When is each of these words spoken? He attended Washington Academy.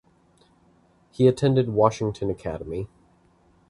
He 1.11 1.27
attended 1.27 1.69
Washington 1.69 2.31
Academy. 2.31 2.87